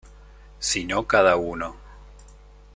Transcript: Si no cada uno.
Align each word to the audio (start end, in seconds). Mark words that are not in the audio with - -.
Si 0.57 0.83
no 0.83 1.05
cada 1.05 1.35
uno. 1.35 1.75